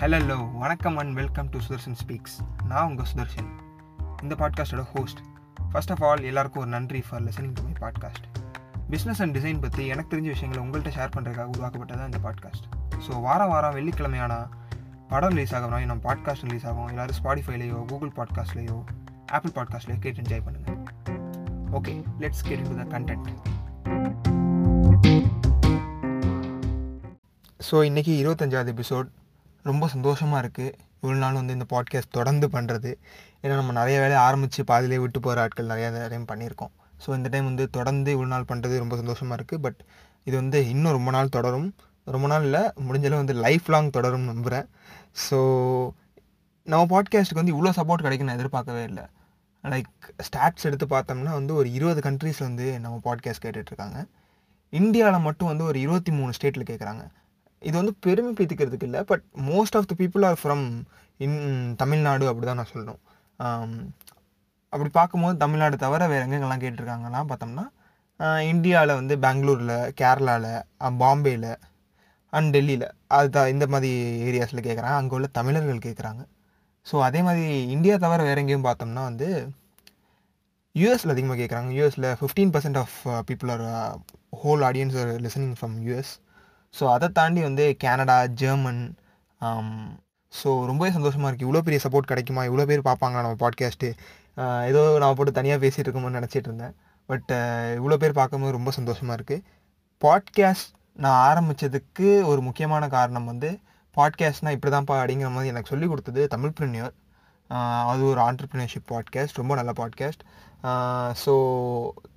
Hello 0.00 0.58
வணக்கம் 0.58 0.96
and 0.96 1.14
welcome 1.14 1.48
to 1.48 1.58
Sudarshan 1.58 1.94
speaks 2.06 2.64
நான் 2.64 2.88
உங்கள் 2.88 3.06
சுதர்ஷன் 3.14 3.48
இந்த 4.22 4.34
பாட்காஸ்டோட 4.34 4.82
ஹோஸ்ட் 4.82 5.18
ஃபர்ஸ்ட் 5.72 5.90
ஆஃப் 5.90 6.04
ஆல் 6.04 6.22
எல்லாருக்கும் 6.22 6.60
ஒரு 6.60 6.70
நன்றி 6.70 7.04
for 7.08 7.24
listening 7.24 7.52
to 7.52 7.62
my 7.62 7.72
podcast 7.80 8.24
business 8.90 9.18
and 9.18 9.36
design 9.36 9.60
பற்றி 9.60 9.86
எனக்கு 9.86 10.16
தெரிஞ்ச 10.16 10.22
விஷயங்களை 10.22 10.68
உங்கள்கிட்ட 10.68 10.98
ஷேர் 10.98 11.10
பண்ணுறதுக்காக 11.16 11.48
உருவாக்கப்பட்டதான் 11.58 12.04
இந்த 12.04 12.18
பாட்காஸ்ட் 12.18 12.64
ஸோ 13.08 13.20
வாரம் 13.20 13.48
வாரம் 13.48 13.74
வெள்ளிக்கிழமையானா 13.74 14.48
படம் 15.08 15.28
ரிலீஸ் 15.28 15.54
ஆகிறோம் 15.54 15.84
நம்ம 15.84 16.14
பாட்காஸ்ட் 16.14 16.42
ரிலீஸ் 16.42 16.66
ஆகும். 16.66 16.86
எல்லோரும் 16.86 17.16
ஸ்பாடிஃபைலையோ 17.24 17.84
கூகுள் 17.84 18.12
பாட்காஸ்ட்லேயோ 18.16 18.84
ஆப்பிள் 19.26 19.50
பாட்காஸ்ட்லேயோ 19.54 19.98
கேட்டு 19.98 20.22
என்ஜாய் 20.22 20.42
பண்ணுங்கள் 20.44 20.82
okay 21.72 22.04
let's 22.20 22.42
get 22.42 22.58
into 22.76 22.82
the 22.82 22.98
content 22.98 23.28
so 27.70 27.88
இன்றைக்கி 27.90 28.24
இருபத்தஞ்சாவது 28.24 28.74
எபிசோட் 28.74 29.08
ரொம்ப 29.64 29.88
சந்தோஷமாக 29.88 30.42
இருக்குது 30.42 30.74
இவ்வளோ 31.02 31.18
நாள் 31.18 31.34
வந்து 31.34 31.52
இந்த 31.52 31.66
பாட்காஸ்ட் 31.72 32.10
தொடர்ந்து 32.10 32.48
பண்ணுறது 32.48 32.90
ஏன்னா 33.42 33.54
நம்ம 33.54 33.72
நிறைய 33.72 34.00
வேலையை 34.00 34.20
ஆரம்பித்து 34.22 34.64
பாதியிலே 34.64 34.98
விட்டு 34.98 35.20
போகிற 35.20 35.42
ஆட்கள் 35.42 35.70
நிறையா 35.72 36.08
டைம் 36.08 36.26
பண்ணியிருக்கோம். 36.26 36.72
ஸோ 37.06 37.08
இந்த 37.16 37.28
டைம் 37.28 37.44
வந்து 37.44 37.70
தொடர்ந்து 37.70 38.16
இவ்வளோ 38.16 38.26
நாள் 38.26 38.48
பண்ணுறது 38.48 38.78
ரொம்ப 38.78 38.96
சந்தோஷமாக 38.96 39.42
இருக்குது 39.42 39.60
பட் 39.60 39.80
இது 40.26 40.36
வந்து 40.36 40.68
இன்னும் 40.68 40.92
ரொம்ப 40.92 41.10
நாள் 41.10 41.28
தொடரும். 41.28 41.68
ரொம்ப 42.06 42.26
நாள் 42.26 42.42
இல்லை 42.42 42.62
முடிஞ்சளவு 42.86 43.22
வந்து 43.22 43.32
லைஃப் 43.32 43.66
லாங் 43.68 43.90
தொடரும் 43.90 44.24
நம்புகிறேன் 44.24 44.66
ஸோ 45.28 45.38
நம்ம 46.66 46.82
பாட்காஸ்ட்டுக்கு 46.94 47.42
வந்து 47.42 47.54
இவ்வளோ 47.54 47.72
சப்போர்ட் 47.76 48.02
கிடைக்கும் 48.02 48.26
நான் 48.26 48.38
எதிர்பார்க்கவே 48.38 48.82
இல்லை. 48.82 49.04
லைக் 49.64 49.88
ஸ்டாட்ஸ் 50.22 50.66
எடுத்து 50.66 50.86
பார்த்தோம்னா 50.86 51.32
வந்து 51.32 51.54
ஒரு 51.54 51.72
இருபது 51.72 52.00
கண்ட்ரீஸில் 52.00 52.48
வந்து 52.48 52.66
நம்ம 52.80 52.96
பாட்காஸ்ட் 53.04 53.44
கேட்டுட்ருக்காங்க 53.44 53.98
இந்தியாவில் 54.72 55.20
மட்டும் 55.20 55.48
வந்து 55.48 55.64
ஒரு 55.64 55.78
இருபத்தி 55.80 56.12
மூணு 56.12 56.30
ஸ்டேட்டில் 56.32 56.68
கேட்குறாங்க 56.70 57.04
இது 57.62 57.74
வந்து 57.80 57.94
பெருமை 58.06 58.32
பீத்திக்கிறதுக்கு 58.38 58.88
இல்லை 58.88 59.00
but 59.10 59.24
most 59.50 59.76
of 59.78 59.88
the 59.90 59.94
people 60.00 60.24
are 60.28 60.38
from 60.42 60.64
in 61.20 61.38
Tamil Nadu 61.76 62.28
அப்படி 62.30 62.46
தான் 62.46 62.60
நான் 62.60 62.72
சொல்லணும். 62.72 63.00
அப்படி 64.72 64.90
பார்க்கும்போது 64.90 65.36
தமிழ்நாடு 65.36 65.76
தவிர 65.84 66.06
வேறு 66.12 66.24
எங்கெங்கெல்லாம் 66.26 66.62
கேட்டிருக்காங்கலாம் 66.64 67.28
பார்த்தோம்னா 67.30 67.64
இந்தியாவில் 68.52 68.98
வந்து 69.00 69.14
பெங்களூரில் 69.24 69.76
கேரளாவில் 70.00 70.52
பாம்பேயில் 71.02 71.50
அண்ட் 72.32 72.50
டெல்லியில் 72.54 72.86
அதுதான் 73.16 73.50
இந்த 73.52 73.66
மாதிரி 73.66 73.90
ஏரியாஸில் 74.28 74.66
கேட்குறாங்க 74.66 74.98
அங்கே 75.00 75.14
உள்ள 75.18 75.28
தமிழர்கள் 75.38 75.86
கேட்குறாங்க 75.86 76.22
ஸோ 76.86 76.96
அதே 77.06 77.20
மாதிரி 77.22 77.44
இந்தியா 77.76 77.94
தவிர 77.96 78.22
வேறு 78.22 78.42
எங்கேயும் 78.42 78.66
பார்த்தோம்னா 78.68 79.04
வந்து 79.10 79.28
யூஎஸில் 80.74 81.14
அதிகமாக 81.14 81.38
கேட்குறாங்க 81.40 81.70
யூஎஸில் 81.78 82.08
fifteen 82.18 82.52
percent 82.54 82.80
of 82.82 82.96
people 83.30 83.52
are 83.54 83.64
whole 84.42 84.64
audience 84.68 84.96
are 85.02 85.12
listening 85.26 85.56
from 85.58 85.76
US 85.86 86.12
so 86.74 86.84
அதை 86.92 87.08
தாண்டி 87.08 87.42
வந்து 87.42 87.76
கேனடா 87.84 88.26
ஜெர்மன் 88.26 88.96
ஸோ 90.32 90.66
ரொம்பவே 90.66 90.90
சந்தோஷமாக 90.90 91.30
இருக்குது 91.30 91.46
இவ்வளோ 91.48 91.60
பெரிய 91.60 91.80
சப்போர்ட் 91.84 92.10
கிடைக்குமா? 92.10 92.42
இவ்வளோ 92.42 92.64
பேர் 92.64 92.88
பார்ப்பாங்க 92.88 93.16
நம்ம 93.22 93.48
பாட்காஸ்ட்டு 93.48 93.88
ஏதோ 94.66 94.98
நான் 94.98 95.14
போட்டு 95.14 95.32
தனியாக 95.32 95.66
பேசிகிட்டு 95.66 95.88
இருக்கோம்னு 95.88 96.18
நினச்சிட்டு 96.18 96.48
இருந்தேன். 96.50 96.74
பட் 97.06 97.30
இவ்வளோ 97.78 97.96
பேர் 97.96 98.12
பார்க்கும்போது 98.12 98.52
ரொம்ப 98.52 98.70
சந்தோஷமாக 98.70 99.22
இருக்குது 99.22 99.44
பாட்காஸ்ட் 100.02 100.70
நான் 100.92 101.20
ஆரம்பித்ததுக்கு 101.28 102.24
ஒரு 102.24 102.40
முக்கியமான 102.40 102.88
காரணம் 102.88 103.24
வந்து 103.24 103.50
பாட்காஸ்ட்னால் 103.96 104.50
இப்படி 104.50 104.76
தான்ப்பா 104.76 104.96
அப்படிங்கிற 105.00 105.30
மாதிரி 105.30 105.48
எனக்கு 105.48 105.68
சொல்லிக் 105.68 105.88
கொடுத்தது 105.88 106.26
தமிழ் 106.26 106.56
பிரினியர் 106.60 106.94
அது 107.86 108.04
ஒரு 108.04 108.20
ஆண்டர்பிரினியர்ஷிப் 108.20 108.90
பாட்காஸ்ட் 108.90 109.34
ரொம்ப 109.34 109.54
நல்ல 109.54 109.72
podcast 109.76 110.22
so 111.24 111.34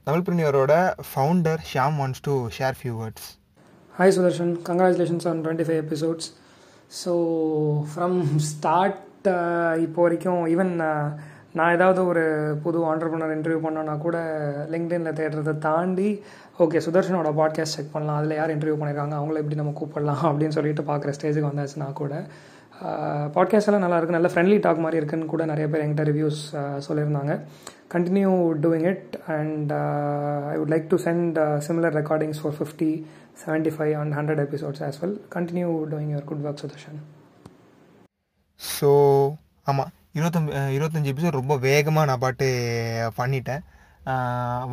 Tamil 0.04 0.26
பிரினியரோட 0.26 0.74
founder 1.10 1.62
Shyam 1.74 2.00
wants 2.00 2.20
to 2.22 2.48
share 2.58 2.78
few 2.82 2.96
words 2.98 3.30
hi 3.94 4.14
Sudarshan 4.16 4.52
congratulations 4.68 5.26
on 5.28 5.40
twenty 5.44 5.64
five 5.64 5.80
episodes 5.82 6.28
so 6.92 7.14
from 7.90 8.16
start 8.46 9.28
இப்போ 9.78 10.00
வரைக்கும் 10.02 10.40
ஈவன் 10.54 10.72
uh, 10.86 11.08
நான் 11.56 11.74
ஏதாவது 11.74 12.02
ஒரு 12.06 12.24
புது 12.64 12.78
ஆண்டர்பனர் 12.92 13.34
இன்டர்வியூ 13.36 13.62
பண்ணோன்னா 13.64 13.96
கூட 13.98 14.18
லிங்க்டின்ல 14.70 15.12
தேடுறதை 15.14 15.54
தாண்டி 15.60 16.10
ஓகே 16.60 16.84
சுதர்ஷனோட 16.86 17.32
பாட்காஸ்ட் 17.40 17.78
செக் 17.78 17.94
பண்ணலாம். 17.94 18.20
அதில் 18.20 18.38
யார் 18.38 18.54
இன்டர்வியூ 18.56 18.78
பண்ணியிருக்காங்க 18.78 19.18
அவங்கள 19.20 19.42
எப்படி 19.42 19.60
நம்ம 19.62 19.74
கூப்பிடலாம்? 19.80 20.24
அப்படின்னு 20.30 20.58
சொல்லிட்டு 20.58 20.86
பார்க்குற 20.92 21.14
ஸ்டேஜுக்கு 21.18 21.52
வந்தாச்சுன்னா 21.52 21.90
கூட 21.94 22.14
பாட்காஸ்ட் 23.36 23.70
எல்லாம் 23.70 23.84
நல்லா 23.84 23.98
இருக்குது 24.00 24.18
நல்ல 24.18 24.30
ஃப்ரெண்ட்லி 24.34 24.60
டாக் 24.60 24.82
மாதிரி 24.86 24.98
இருக்குன்னு 24.98 25.26
கூட 25.26 25.46
நிறைய 25.46 25.68
பேர் 25.70 25.84
என்கிட்ட 25.84 26.06
ரிவ்யூஸ் 26.12 26.42
சொல்லியிருந்தாங்க. 26.88 27.34
Continue 27.94 28.32
doing 28.64 28.88
it 28.92 29.16
and 29.38 29.72
I 30.52 30.56
would 30.60 30.74
like 30.74 30.88
to 30.88 30.98
send 31.06 31.40
similar 31.68 31.96
recordings 32.00 32.42
for 32.42 32.56
fifty 32.60 32.92
seventy 33.46 33.74
five 33.78 33.94
and 34.02 34.14
hundred 34.14 34.42
episodes 34.48 34.84
as 34.88 35.00
well 35.04 35.18
continue 35.36 35.70
doing 35.94 36.12
your 36.14 36.28
good 36.32 36.46
work 36.46 36.64
Sudarshan 36.64 37.00
so 38.60 38.92
ஆமாம் 39.64 39.92
இருபத்தஞ்சு 40.16 40.54
இருபத்தஞ்சி 40.78 41.12
எபிசோட் 41.14 41.40
ரொம்ப 41.42 41.58
வேகமாக 41.58 42.06
நான் 42.06 42.20
பாட்டு 42.20 42.48
பண்ணிட்டேன். 43.18 43.62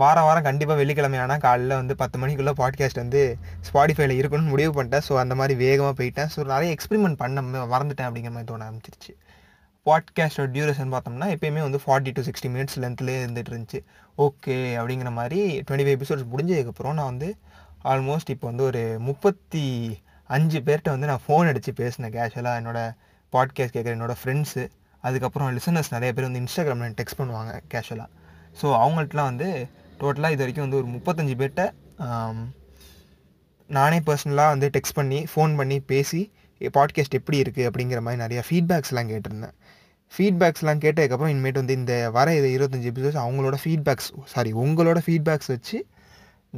வாரம் 0.00 0.26
வாரம் 0.26 0.44
கண்டிப்பாக 0.46 0.78
வெள்ளிக்கிழமை 0.78 1.18
ஆனால் 1.18 1.38
காலையில் 1.38 1.74
வந்து 1.74 1.94
பத்து 1.96 2.16
மணிக்குள்ளே 2.18 2.52
பாட்காஸ்ட் 2.60 3.00
வந்து 3.02 3.22
ஸ்பாடிஃபைல 3.68 4.14
இருக்கணும்னு 4.20 4.52
முடிவு 4.54 4.72
பண்ணிட்டேன். 4.76 5.04
ஸோ 5.08 5.14
அந்த 5.16 5.34
மாதிரி 5.34 5.54
வேகமாக 5.64 5.94
போயிட்டேன். 5.98 6.30
ஸோ 6.34 6.44
நிறைய 6.44 6.76
எக்ஸ்பெரிமெண்ட் 6.76 7.18
பண்ண 7.22 7.42
மறந்துட்டேன் 7.74 8.08
அப்படிங்கிற 8.08 8.32
மாதிரி 8.32 8.48
தோண 8.52 8.66
ஆரம்பிச்சிருச்சு. 8.68 9.12
பாட்காஸ்டோட 9.86 10.48
டியூரேஷன் 10.54 10.92
பார்த்தோம்னா 10.94 11.28
எப்பயுமே 11.34 11.60
வந்து 11.66 11.80
ஃபார்ட்டி 11.84 12.12
டு 12.12 12.22
சிக்ஸ்டி 12.22 12.48
மினிட்ஸ் 12.54 12.78
லென்த்லேயே 12.84 13.20
இருந்துட்டு 13.24 13.52
இருந்துச்சு. 13.52 13.80
ஓகே 14.18 14.56
அப்படிங்கிற 14.80 15.10
மாதிரி 15.10 15.40
டுவெண்ட்டி 15.66 15.86
ஃபைவ் 15.86 15.96
எபிசோட்ஸ் 15.98 16.26
முடிஞ்சதுக்கப்புறம் 16.32 16.96
நான் 17.00 17.10
வந்து 17.12 17.28
ஆல்மோஸ்ட் 17.84 18.30
இப்போ 18.30 18.46
வந்து 18.46 18.64
ஒரு 18.64 18.82
முப்பத்தி 19.00 19.64
அஞ்சு 20.30 20.58
பேர்கிட்ட 20.60 20.90
வந்து 20.90 21.06
நான் 21.06 21.24
ஃபோன் 21.26 21.48
அடித்து 21.48 21.72
பேசினேன் 21.72 22.14
கேஷுவலாக 22.16 22.60
என்னோடய 22.60 22.94
பாட்காஸ்ட் 23.32 23.76
கேட்குற 23.76 23.92
என்னோடய 23.98 24.18
ஃப்ரெண்ட்ஸு 24.22 24.64
அதுக்கப்புறம் 25.04 25.50
லிசனர்ஸ் 25.56 25.92
நிறைய 25.92 26.12
பேர் 26.12 26.26
வந்து 26.28 26.42
இன்ஸ்டாகிராமில் 26.44 26.96
டெக்ஸ்ட் 27.00 27.20
பண்ணுவாங்க 27.20 27.52
கேஷுவலாக 27.74 28.10
ஸோ 28.62 28.64
அவங்கள்ட்டலாம் 28.64 29.30
வந்து 29.32 29.68
டோட்டலாக 30.00 30.30
இது 30.30 30.36
வரைக்கும் 30.36 30.68
வந்து 30.68 30.76
ஒரு 30.76 30.86
முப்பத்தஞ்சு 30.86 31.34
பேர்கிட்ட 31.34 31.72
நானே 33.66 33.98
பர்சனலாக 33.98 34.48
வந்து 34.48 34.70
டெக்ஸ்ட் 34.72 34.94
பண்ணி 34.94 35.26
ஃபோன் 35.34 35.56
பண்ணி 35.56 35.80
பேசி 35.80 36.32
பாட்காஸ்ட் 36.60 37.10
எப்படி 37.10 37.42
இருக்குது 37.42 37.68
அப்படிங்கிற 37.70 38.00
மாதிரி 38.00 38.22
நிறையா 38.22 38.42
ஃபீட்பேக்ஸ்லாம் 38.50 39.10
கேட்டிருந்தேன். 39.10 39.54
ஃபீட்பேக்ஸ்லாம் 40.18 40.82
கேட்டதுக்கப்புறம் 40.84 41.32
இனிமேட்டு 41.34 41.52
வந்து 41.52 41.74
இந்த 41.74 42.10
வர 42.10 42.34
இது 42.34 42.48
இருபத்தஞ்சி 42.48 42.92
எபிசோட்ஸ் 42.92 43.22
அவங்களோட 43.24 43.54
ஃபீட்பேக்ஸ் 43.64 44.12
சாரி 44.24 44.52
உங்களோட 44.52 44.98
ஃபீட்பேக்ஸ் 45.06 45.46
வச்சு 45.46 45.86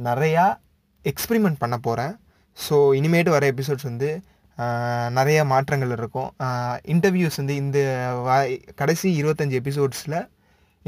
நிறையா 0.03 0.57
எக்ஸ்பிரிமெண்ட் 1.03 1.55
பண்ண 1.59 1.77
போகிறேன் 1.77 2.19
ஸோ 2.69 2.73
இனிமேட்டு 2.73 3.29
வர 3.29 3.51
எபிசோட்ஸ் 3.51 3.83
வந்து 3.83 4.21
நிறைய 5.09 5.45
மாற்றங்கள் 5.45 5.91
இருக்கும். 5.91 6.33
இன்டர்வியூஸ் 6.85 7.37
வந்து 7.37 7.55
இந்த 7.55 7.79
கடைசி 8.75 9.23
இருபத்தஞ்சி 9.23 9.61
எபிசோட்ஸில் 9.61 10.29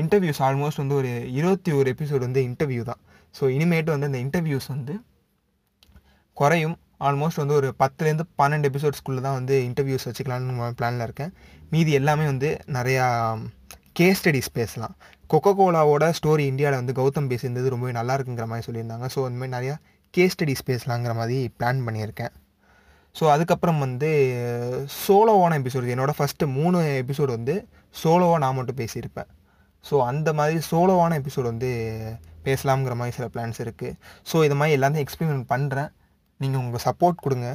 இன்டர்வியூஸ் 0.02 0.42
ஆல்மோஸ்ட் 0.48 0.82
வந்து 0.82 0.96
ஒரு 1.00 1.10
இருபத்தி 1.40 1.72
ஒரு 1.80 1.88
எபிசோடு 1.96 2.24
வந்து 2.28 2.42
இன்டர்வியூ 2.50 2.84
தான். 2.92 3.02
ஸோ 3.38 3.44
இனிமேட்டு 3.56 3.92
வந்து 3.96 4.10
அந்த 4.10 4.20
இன்டர்வியூஸ் 4.26 4.68
வந்து 4.76 4.94
குறையும். 6.38 6.78
ஆல்மோஸ்ட் 7.08 7.42
வந்து 7.42 7.56
ஒரு 7.60 7.70
பத்துலேருந்து 7.82 8.26
பன்னெண்டு 8.40 8.68
எபிசோட்ஸ்குள்ளே 8.72 9.22
தான் 9.28 9.38
வந்து 9.40 9.56
இன்டர்வியூஸ் 9.70 10.06
வச்சுக்கலான்னு 10.10 10.70
பிளானில் 10.80 11.06
இருக்கேன். 11.08 11.32
மீதி 11.74 11.92
எல்லாமே 12.00 12.26
வந்து 12.34 12.50
நிறையா 12.78 13.06
கேஸ் 14.00 14.20
ஸ்டடிஸ் 14.20 14.50
பேசலாம். 14.60 14.94
கொக்கோ 15.32 15.52
கோலாவோட 15.60 16.06
ஸ்டோரி 16.20 16.44
இந்தியாவில் 16.52 16.80
வந்து 16.82 16.96
கௌதம் 17.00 17.28
பேசியிருந்தது 17.32 17.74
ரொம்பவே 17.74 17.94
நல்லா 18.00 18.16
இருக்குங்கிற 18.18 18.46
மாதிரி 18.52 18.66
சொல்லியிருந்தாங்க. 18.68 19.08
ஸோ 19.16 19.20
அந்த 19.28 19.38
மாதிரி 19.42 19.56
நிறையா 19.58 19.76
கேஸ் 20.14 20.34
ஸ்டடிஸ் 20.36 20.66
பேசலாங்கிற 20.70 21.14
மாதிரி 21.20 21.38
பிளான் 21.60 21.84
பண்ணியிருக்கேன். 21.88 22.34
ஸோ 23.16 23.24
அதுக்கப்புறம் 23.34 23.80
வந்து 23.86 24.10
சோலோவான 25.04 25.58
எபிசோடு 25.62 25.94
என்னோடய 25.96 26.18
ஃபஸ்ட்டு 26.20 26.52
மூணு 26.58 26.78
எபிசோடு 27.04 27.32
வந்து 27.38 27.56
சோலோவாக 28.04 28.42
நான் 28.44 28.58
மட்டும் 28.60 28.80
பேசியிருப்பேன். 28.82 29.30
ஸோ 29.90 29.96
அந்த 30.12 30.30
மாதிரி 30.40 30.60
சோலோவான 30.70 31.18
எபிசோடு 31.22 31.48
வந்து 31.54 31.70
பேசலாம்ங்கிற 32.48 32.96
மாதிரி 33.00 33.16
சில 33.18 33.28
பிளான்ஸ் 33.34 33.60
இருக்குது 33.66 33.96
ஸோ 34.30 34.38
இது 34.48 34.56
மாதிரி 34.60 34.76
எல்லாத்தையும் 34.78 35.06
எக்ஸ்பிரிமெண்ட் 35.06 35.46
பண்ணுறேன் 35.54 35.92
நீங்கள் 36.40 36.62
உங்கள் 36.64 36.84
சப்போர்ட் 36.88 37.24
கொடுங்க. 37.26 37.50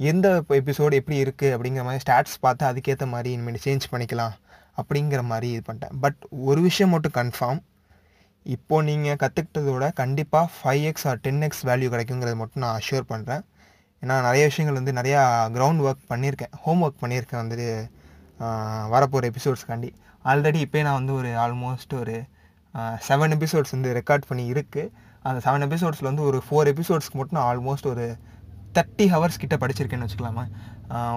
எந்த 0.00 0.28
எபிசோடு 0.60 0.94
எப்படி 1.00 1.18
இருக்குது 1.24 1.52
அப்படிங்கிற 1.56 1.82
மாதிரி 1.88 2.02
ஸ்டாட்ஸ் 2.04 2.36
பார்த்து 2.44 2.64
அதுக்கேற்ற 2.70 3.06
மாதிரி 3.12 3.30
இனிமேல் 3.36 3.62
சேஞ்ச் 3.66 3.86
பண்ணிக்கலாம் 3.92 4.34
அப்படிங்கிற 4.80 5.20
மாதிரி 5.30 5.48
இது 5.54 5.62
பண்ணிட்டேன். 5.68 5.94
பட் 6.04 6.18
ஒரு 6.50 6.60
விஷயம் 6.68 6.92
மட்டும் 6.94 7.14
கன்ஃபார்ம் 7.18 7.60
இப்போது 8.46 8.86
நீங்கள் 8.88 9.20
கற்றுக்கிட்டதோட 9.22 9.84
கண்டிப்பாக 10.00 10.46
five 10.56 10.82
X 10.90 11.06
or 11.10 11.20
ten 11.26 11.44
X 11.46 11.62
value 11.68 11.88
கிடைக்குங்கிறது 11.94 12.36
மட்டும் 12.42 12.62
நான் 12.64 12.76
அஷ்யூர் 12.80 13.06
பண்ணுறேன் 13.12 13.44
ஏன்னா 14.02 14.16
நிறைய 14.26 14.42
விஷயங்கள் 14.50 14.78
வந்து 14.80 14.92
நிறையா 15.00 15.20
கிரவுண்ட் 15.54 15.82
ஒர்க் 15.86 16.04
பண்ணியிருக்கேன் 16.12 16.52
ஹோம் 16.64 16.82
ஒர்க் 16.86 17.02
பண்ணியிருக்கேன் 17.02 17.40
வந்துட்டு 17.42 17.68
வரப்போகிற 18.94 19.30
எபிசோட்ஸ்க்காண்டி 19.32 19.90
ஆல்ரெடி 20.30 20.60
இப்போ 20.66 20.82
நான் 20.86 20.98
வந்து 21.00 21.12
ஒரு 21.20 21.32
ஆல்மோஸ்ட் 21.44 21.92
ஒரு 22.02 22.14
செவன் 23.08 23.34
எபிசோட்ஸ் 23.36 23.74
வந்து 23.74 23.90
ரெக்கார்ட் 23.98 24.24
பண்ணி 24.30 24.44
இருக்குது 24.52 24.90
அந்த 25.28 25.38
செவன் 25.44 25.64
எபிசோட்ஸில் 25.66 26.08
வந்து 26.10 26.24
ஒரு 26.30 26.38
ஃபோர் 26.46 26.70
எபிசோட்ஸ்க்கு 26.72 27.18
மட்டும் 27.20 27.38
நான் 27.38 27.48
ஆல்மோஸ்ட் 27.50 27.88
ஒரு 27.92 28.06
தேர்ட்டி 28.76 29.04
ஹவர்ஸ் 29.12 29.38
கிட்ட 29.42 29.54
படிச்சிருக்கேன்னு 29.60 30.06
வச்சுக்கலாமா? 30.06 30.44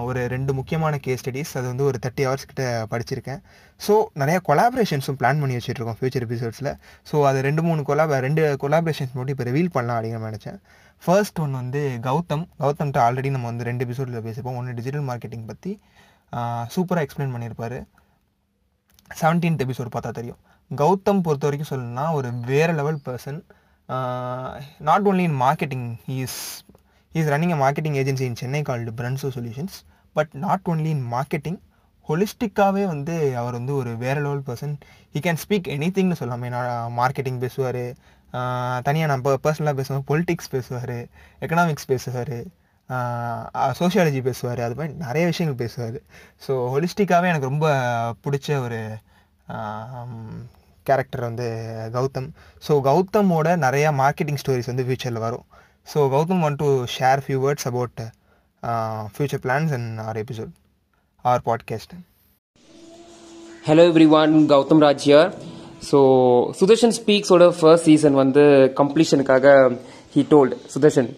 ஒரு 0.06 0.20
ரெண்டு 0.34 0.52
முக்கியமான 0.58 0.94
கேஸ் 1.06 1.20
ஸ்டடீஸ் 1.22 1.50
அது 1.58 1.66
வந்து 1.72 1.84
ஒரு 1.88 1.98
தேர்ட்டி 2.04 2.24
ஹவர்ஸ் 2.26 2.46
கிட்ட 2.50 2.64
படிச்சிருக்கேன். 2.92 3.40
ஸோ 3.80 3.94
நிறையா 4.22 4.38
கொலாபரேஷன்ஸும் 4.48 5.18
பிளான் 5.20 5.40
பண்ணி 5.42 5.56
வச்சுருக்கோம் 5.58 5.98
ஃபியூச்சர் 5.98 6.26
எபிசோட்ஸில் 6.26 6.70
ஸோ 7.10 7.16
அது 7.30 7.38
ரெண்டு 7.48 7.64
மூணு 7.68 7.82
கொலாப 7.90 8.20
ரெண்டு 8.26 8.44
கொலாபரேஷன்ஸ் 8.62 9.14
மட்டும் 9.18 9.34
இப்போ 9.36 9.46
ரிவீல் 9.50 9.70
பண்ணலாம் 9.76 9.98
அப்படின்னு 9.98 10.30
நினச்சேன். 10.30 10.58
ஃபர்ஸ்ட் 11.02 11.40
ஒன் 11.44 11.54
வந்து 11.60 11.82
கௌதம். 12.08 12.44
கௌதம்கிட்ட 12.62 13.00
ஆல்ரெடி 13.06 13.30
நம்ம 13.36 13.48
வந்து 13.52 13.66
ரெண்டு 13.70 13.84
எபிசோடில் 13.86 14.24
பேசிப்போம் 14.28 14.58
ஒன்று 14.60 14.76
டிஜிட்டல் 14.80 15.06
மார்க்கெட்டிங் 15.10 15.46
பற்றி 15.52 15.72
சூப்பராக 16.76 17.04
எக்ஸ்பிளைன் 17.06 17.34
பண்ணியிருப்பார். 17.36 17.78
செவன்டீன்த் 19.20 19.62
எபிசோடு 19.64 19.90
பார்த்தா 19.94 20.10
தெரியும். 20.18 20.40
கௌதம் 20.70 21.22
பொறுத்த 21.26 21.44
வரைக்கும் 21.48 21.70
சொல்லணும்னா 21.70 22.04
ஒரு 22.18 22.28
வேறு 22.50 22.72
level 22.80 23.00
person 23.06 23.40
not 24.88 25.06
only 25.10 25.24
in 25.28 25.38
marketing 25.44 25.88
is 26.16 26.38
is 27.12 27.30
running 27.32 27.54
a 27.56 27.58
marketing 27.64 27.96
agency 28.02 28.26
in 28.30 28.38
Chennai 28.42 28.62
called 28.68 28.92
பிரன்சோ 29.00 29.30
solutions 29.36 29.76
but 30.16 30.32
not 30.44 30.68
only 30.72 30.90
in 30.96 31.04
marketing 31.14 31.58
ஹொலிஸ்டிக்காகவே 32.08 32.84
வந்து 32.92 33.16
அவர் 33.40 33.56
வந்து 33.58 33.72
ஒரு 33.80 33.90
வேறு 34.04 34.20
level 34.26 34.46
person 34.46 34.72
he 35.14 35.20
can 35.26 35.40
speak 35.42 35.68
any 35.74 35.88
திங்னு 35.96 36.16
சொல்லாமே 36.20 36.48
நான் 36.54 36.94
மார்க்கெட்டிங் 37.00 37.38
பேசுவார். 37.44 37.82
தனியாக 38.86 39.08
நான் 39.10 39.20
இப்போ 39.22 39.32
பர்சனலாக 39.44 39.76
பேசுவேன் 39.80 40.04
பொலிட்டிக்ஸ் 40.10 40.50
பேசுவார். 40.54 40.96
எக்கனாமிக்ஸ் 41.44 41.88
பேசுவார். 41.92 42.36
சோஷியாலஜி 43.80 44.20
பேசுவார் 44.28 44.60
அது 44.66 44.76
மாதிரி 44.78 44.92
நிறைய 45.04 45.24
விஷயங்கள் 45.30 45.60
பேசுவார். 45.62 45.98
ஸோ 46.44 46.52
ஹொலிஸ்டிக்காகவே 46.72 47.30
எனக்கு 47.32 47.50
ரொம்ப 47.52 47.66
பிடிச்ச 48.24 48.48
ஒரு 48.66 48.80
கேரக்டர் 50.86 51.22
வந்து 51.28 51.46
கௌதம். 51.96 52.28
ஸோ 52.66 52.72
கௌதமோட 52.88 53.48
நிறையா 53.66 53.90
மார்க்கெட்டிங் 54.02 54.40
ஸ்டோரிஸ் 54.42 54.70
வந்து 54.72 54.86
ஃப்யூச்சரில் 54.86 55.24
வரும். 55.26 55.44
So 55.86 55.98
Gautham 56.14 56.42
want 56.44 56.60
to 56.62 56.70
share 56.96 57.22
few 57.26 57.38
words 57.46 57.68
about 57.70 58.00
future 59.14 59.42
plans 59.46 59.72
and 59.78 60.00
our 60.08 60.18
episode 60.24 60.52
our 61.24 61.42
podcast 61.48 61.94
hello 63.64 63.84
every 63.92 64.08
one 64.18 64.34
Gautham 64.52 64.82
Raj 64.86 65.06
here 65.08 65.30
so 65.90 65.98
Sudarshan 66.60 66.94
ஸ்பீக்ஸோட 66.98 67.44
first 67.58 67.86
season 67.88 68.16
வந்து 68.22 68.42
கம்ப்ளீஷனுக்காக 68.80 69.46
he 70.14 70.22
told 70.32 70.54
Sudarshan 70.74 71.10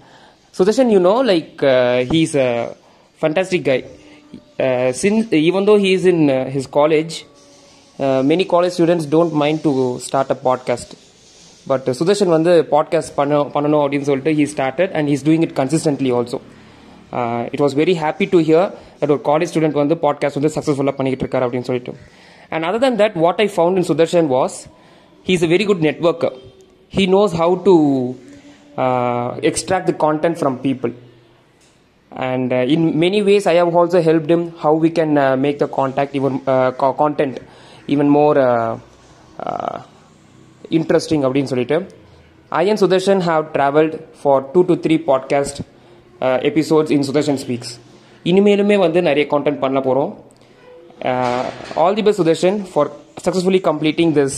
Sudarshan 0.54 0.90
you 0.92 0.98
know 1.00 1.14
like 1.22 1.62
he 2.10 2.20
is 2.26 2.36
a 2.36 2.48
fantastic 3.20 3.64
guy 3.64 3.78
since 5.02 5.30
even 5.48 5.68
though 5.70 5.74
he 5.84 5.90
is 5.98 6.04
in 6.04 6.24
his 6.56 6.68
college 6.72 7.14
many 8.30 8.44
college 8.50 8.74
students 8.78 9.08
don't 9.10 9.34
mind 9.42 9.62
to 9.62 9.72
start 9.98 10.30
a 10.30 10.38
podcast 10.44 10.92
but 11.66 11.88
Sudarshan 12.00 12.28
வந்து 12.28 12.52
podcast 12.70 13.14
பண்ண 13.14 13.38
பண்ணணும் 13.54 13.82
அப்படின்னு 13.84 14.08
சொல்லிட்டு 14.10 14.32
he 14.32 14.46
started 14.54 14.92
and 14.92 15.08
he's 15.08 15.24
doing 15.28 15.42
it 15.42 15.54
consistently 15.60 16.12
also 16.18 16.40
it 17.54 17.62
was 17.64 17.76
very 17.82 17.94
happy 18.04 18.26
to 18.30 18.40
hear 18.48 18.68
that 19.00 19.12
ஒரு 19.16 19.22
college 19.24 19.50
student 19.52 19.78
வந்து 19.82 19.98
podcast 20.02 20.38
வந்து 20.40 20.52
சக்ஸஸ்ஃபுல்லாக 20.56 20.96
பண்ணிக்கிட்டு 20.96 21.26
இருக்காரு 21.26 21.46
அப்படின்னு 21.46 21.68
சொல்லிட்டு. 21.70 21.92
And 22.48 22.64
other 22.64 22.78
than 22.78 22.96
that 22.96 23.18
what 23.18 23.40
I 23.40 23.48
found 23.56 23.76
in 23.76 23.88
Sudarshan 23.92 24.28
was 24.36 24.56
he 25.26 25.34
is 25.38 25.44
a 25.44 25.46
very 25.46 25.66
good 25.66 25.84
networker 25.88 26.36
he 26.92 27.04
knows 27.16 27.34
how 27.42 27.56
to 27.62 27.74
extract 29.43 29.85
the 29.85 29.97
content 30.05 30.37
from 30.37 30.53
people 30.59 30.91
and 32.11 32.51
uh, 32.51 32.73
in 32.73 32.99
many 32.99 33.21
ways 33.21 33.45
i 33.45 33.55
have 33.55 33.75
also 33.75 33.99
helped 34.01 34.29
him 34.29 34.43
how 34.57 34.73
we 34.75 34.89
can 34.91 35.11
uh, 35.17 35.35
make 35.37 35.57
the 35.59 35.69
contact 35.69 36.11
even 36.15 36.33
uh, 36.45 36.71
co- 36.73 36.93
content 36.95 37.35
even 37.87 38.07
more 38.09 38.35
uh, 38.39 38.73
uh, 39.39 39.77
interesting 40.71 41.21
அப்படின்னு 41.23 41.51
சொல்லிட்டு 41.53 41.77
I 42.51 42.63
and 42.63 42.79
Sudarshan 42.79 43.19
have 43.21 43.43
traveled 43.53 43.93
for 44.13 44.35
two 44.53 44.63
to 44.63 44.75
three 44.77 44.97
podcast 45.09 45.55
uh, 46.21 46.37
episodes 46.41 46.89
in 46.91 47.01
Sudarshan 47.01 47.37
Speaks. 47.37 47.69
இனிமேலுமே 48.25 48.77
வந்து 48.77 48.99
நிறைய 49.01 49.23
content 49.33 49.59
பண்ண 49.59 49.79
போகிறோம் 49.79 50.11
all 51.81 51.97
the 51.97 52.03
best 52.07 52.21
Sudarshan 52.21 52.57
for 52.71 52.89
successfully 53.25 53.61
completing 53.67 54.13
this 54.19 54.37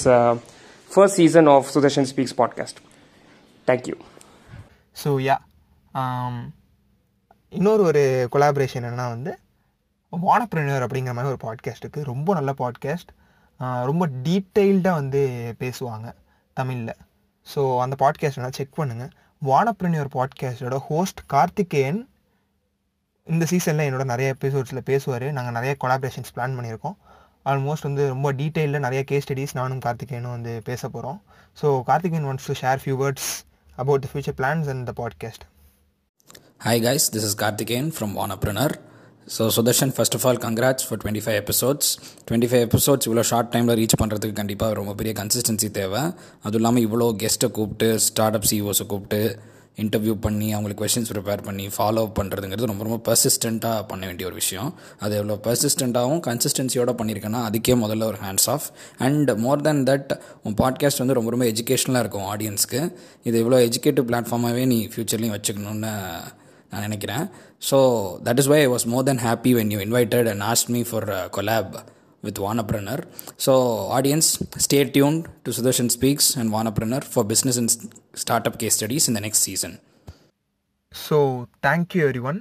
first 0.92 1.18
season 1.22 1.50
of 1.56 1.70
Sudarshan 1.76 2.08
speaks 2.12 2.36
podcast 2.42 2.80
thank you 3.68 3.96
so 4.97 5.11
yeah 5.27 5.37
um, 5.95 6.37
இன்னொரு 7.53 7.83
ஒரு 7.83 8.03
collaboration 8.33 8.81
என்னென்னா 8.81 9.07
வந்து 9.09 9.33
வானப்பிரனர் 10.13 10.85
அப்படிங்கிற 10.87 11.13
மாதிரி 11.17 11.33
ஒரு 11.33 11.41
பாட்காஸ்ட் 11.45 11.85
இருக்குது 11.85 12.09
ரொம்ப 12.13 12.35
நல்ல 12.35 12.51
பாட்காஸ்ட் 12.61 13.11
ரொம்ப 13.91 14.05
டீட்டெயில்டாக 14.27 14.99
வந்து 15.01 15.21
பேசுவாங்க 15.61 16.09
தமிழில். 16.57 16.95
ஸோ 17.47 17.61
அந்த 17.85 17.95
பாட்காஸ்ட் 18.03 18.39
வேணால் 18.39 18.57
செக் 18.59 18.79
பண்ணுங்கள் 18.81 19.13
வானப்பிரனியர் 19.43 20.11
பாட்காஸ்டோட 20.17 20.77
ஹோஸ்ட் 20.89 21.21
கார்த்திகேயன் 21.27 22.01
இந்த 23.27 23.45
சீசனில் 23.53 23.87
என்னோட 23.89 24.05
நிறைய 24.05 24.29
எபிசோட்ஸில் 24.35 24.87
பேசுவார். 24.91 25.27
நாங்கள் 25.33 25.57
நிறைய 25.59 25.73
கொலாபரேஷன்ஸ் 25.83 26.35
பிளான் 26.37 26.57
பண்ணியிருக்கோம். 26.59 26.97
ஆல்மோஸ்ட் 27.47 27.87
வந்து 27.89 28.05
ரொம்ப 28.09 28.29
டீட்டெயிலில் 28.33 28.85
நிறைய 28.87 29.01
கேஸ் 29.05 29.27
ஸ்டடீஸ் 29.27 29.59
நானும் 29.59 29.83
கார்த்திகேயனும் 29.87 30.35
வந்து 30.37 30.53
பேச 30.63 30.83
போகிறோம் 30.89 31.19
so 31.59 31.67
Karthikeyan 31.89 32.27
wants 32.29 32.47
to 32.47 32.55
share 32.63 32.81
few 32.83 32.95
words 32.97 33.31
about 33.79 34.03
the 34.03 34.09
future 34.09 34.33
plans 34.33 34.67
and 34.67 34.87
the 34.87 34.95
podcast. 34.95 35.41
Hi 36.61 36.79
guys, 36.79 37.11
this 37.11 37.25
is 37.25 37.35
Karthikeyan 37.37 37.89
from 37.93 38.13
Wanapreneur. 38.15 38.73
So 39.27 39.45
Sudarshan 39.55 39.93
first 39.97 40.15
of 40.17 40.25
all 40.29 40.39
congrats 40.41 40.85
for 40.87 40.99
twenty 41.03 41.23
five 41.25 41.37
episodes 41.37 41.87
twenty 42.27 42.49
five 42.49 42.63
episodes 42.67 43.07
இவ்வளோ 43.09 43.23
short 43.29 43.49
டைமில் 43.53 43.77
reach 43.79 43.95
பண்ணுறதுக்கு 44.01 44.37
கண்டிப்பாக 44.41 44.75
ரொம்ப 44.79 44.93
பெரிய 44.99 45.13
consistency 45.21 45.69
தேவை 45.79 46.03
அதுவும் 46.43 46.59
இல்லாமல் 46.59 46.85
இவ்வளோ 46.87 47.07
கெஸ்ட்டை 47.23 47.49
கூப்பிட்டு 47.59 47.89
ஸ்டார்ட் 48.07 48.37
அப் 48.39 48.49
சிஓஸை 48.51 48.87
கூப்பிட்டு 48.91 49.21
இன்டர்வியூ 49.83 50.15
பண்ணி 50.25 50.49
அவங்களுக்கு 50.53 50.83
கொஷின்ஸ் 50.83 51.11
ப்ரிப்பேர் 51.13 51.43
பண்ணி 51.43 51.67
ஃபாலோ 51.77 52.03
பண்ணுறதுங்கிறது 52.19 52.69
ரொம்ப 52.71 52.85
ரொம்ப 52.89 52.99
பர்சிஸ்டண்ட்டாக 53.09 53.79
பண்ண 53.89 54.03
வேண்டிய 54.07 54.29
ஒரு 54.29 54.37
விஷயம். 54.43 54.69
அது 54.99 55.15
எவ்வளோ 55.21 55.37
பர்சிஸ்டண்ட்டாகவும் 55.47 56.23
கன்சிஸ்டன்சியோட 56.29 56.93
பண்ணியிருக்கேன்னா 57.01 57.41
அதுக்கே 57.49 57.77
முதல்ல 57.85 58.09
ஒரு 58.11 58.19
hands 58.25 58.49
off 58.55 58.67
and 58.99 59.31
more 59.47 59.65
than 59.69 59.83
that 59.91 60.13
உன் 60.43 60.57
பாட்காஸ்ட் 60.63 61.03
வந்து 61.05 61.19
ரொம்ப 61.19 61.31
ரொம்ப 61.31 61.45
எஜுகேஷனலாக 61.45 62.05
இருக்கும் 62.05 62.29
ஆடியன்ஸ்க்கு 62.35 62.83
இது 63.25 63.37
இவ்வளோ 63.45 63.61
எஜுகேட்டிவ் 63.69 64.09
பிளாட்ஃபார்மாகவே 64.11 64.67
நீ 64.67 64.79
ஃப்யூச்சர்லேயும் 64.95 65.37
வச்சுக்கணுன்னு 65.39 65.93
நான் 66.71 66.85
நினைக்கிறேன். 66.87 67.25
So 67.71 67.79
that 68.25 68.39
is 68.39 68.51
why 68.53 68.61
I 68.61 68.69
was 68.69 68.87
more 68.95 69.05
then 69.05 69.23
happy 69.27 69.53
when 69.59 69.73
you 69.75 69.81
invited 69.81 70.31
and 70.33 70.47
asked 70.53 70.71
me 70.77 70.83
for 70.91 71.09
collab 71.37 71.75
with 72.25 72.39
Wanapreneur. 72.39 72.99
So, 73.39 73.53
audience, 73.97 74.29
stay 74.59 74.83
tuned 74.87 75.29
to 75.45 75.51
Sudarshan 75.51 75.91
Speaks 75.91 76.37
and 76.37 76.51
Wanapreneur 76.51 77.03
for 77.05 77.25
business 77.25 77.57
and 77.57 77.71
startup 78.15 78.59
case 78.59 78.77
studies 78.77 79.07
in 79.09 79.15
the 79.15 79.25
next 79.27 79.43
season. 79.49 79.75
So 80.93 81.17
thank you 81.67 82.01
every 82.05 82.21
one 82.31 82.37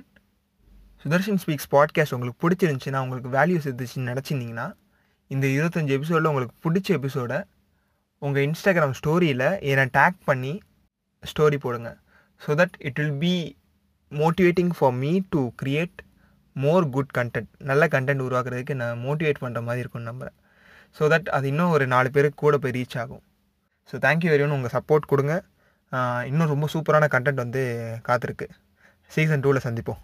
Sudarshan 1.05 1.39
speaks 1.43 1.69
podcast 1.71 2.13
உங்களுக்கு 2.15 2.41
பிடிச்சிருந்துச்சுன்னா 2.43 2.99
உங்களுக்கு 3.05 3.29
values 3.37 3.65
இருந்துச்சுன்னு 3.69 4.09
நினச்சிருந்தீங்கன்னா 4.11 4.67
இந்த 5.31 5.45
இருபத்தஞ்சி 5.55 5.93
எபிசோடில் 5.97 6.29
உங்களுக்கு 6.31 6.55
பிடிச்ச 6.65 6.89
எபிசோடை 6.97 7.39
உங்கள் 8.21 8.45
இன்ஸ்டாகிராம் 8.47 8.95
ஸ்டோரியில் 8.99 9.47
என்னை 9.71 9.85
டேக் 9.97 10.19
பண்ணி 10.29 10.53
ஸ்டோரி 11.23 11.57
போடுங்க 11.65 11.89
so 12.41 12.57
that 12.61 12.75
it 12.87 12.99
will 13.01 13.17
be 13.25 13.33
motivating 14.11 14.71
for 14.77 14.95
me 15.03 15.11
to 15.35 15.41
create 15.61 15.97
more 16.63 16.85
good 16.95 17.13
content 17.17 17.51
நல்ல 17.69 17.83
கண்டென்ட் 17.93 18.23
உருவாக்குறதுக்கு 18.27 18.73
நான் 18.81 19.01
மோட்டிவேட் 19.05 19.41
பண்ணுற 19.43 19.61
மாதிரி 19.67 19.83
இருக்கும்னு 19.83 20.09
நம்புகிறேன் 20.11 20.37
ஸோ 20.97 21.03
தட் 21.13 21.29
அது 21.35 21.45
இன்னும் 21.51 21.73
ஒரு 21.75 21.85
நாலு 21.93 22.09
பேருக்கு 22.15 22.39
கூட 22.41 22.57
போய் 22.63 22.75
ரீச் 22.77 22.97
ஆகும். 23.03 23.23
So 23.89 23.95
thank you 24.05 24.31
very 24.33 24.43
one 24.45 24.55
உங்கள் 24.57 24.73
சப்போர்ட் 24.77 25.09
கொடுங்க. 25.11 25.35
இன்னும் 26.29 26.51
ரொம்ப 26.53 26.67
சூப்பரான 26.73 27.07
கண்டென்ட் 27.15 27.43
வந்து 27.43 27.63
காத்திருக்கு. 28.07 28.47
சீசன் 29.11 29.43
டூவில் 29.45 29.65
சந்திப்போம். 29.67 30.01